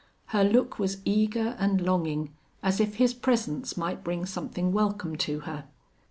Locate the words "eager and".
1.05-1.79